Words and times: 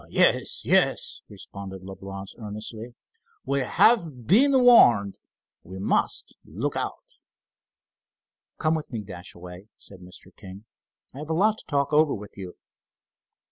"Yes, 0.09 0.65
yes," 0.65 1.21
responded 1.29 1.83
Leblance 1.83 2.33
earnestly. 2.39 2.95
"We 3.45 3.59
have 3.59 4.25
been 4.25 4.63
warned, 4.63 5.19
we 5.61 5.77
must 5.77 6.35
look 6.43 6.75
out." 6.75 7.05
"Come 8.57 8.73
with 8.73 8.91
me, 8.91 9.03
Dashaway," 9.03 9.67
said 9.77 9.99
Mr. 9.99 10.35
King. 10.35 10.65
"I 11.13 11.19
have 11.19 11.29
a 11.29 11.33
lot 11.33 11.59
to 11.59 11.65
talk 11.67 11.93
over 11.93 12.15
with 12.15 12.35
you." 12.35 12.57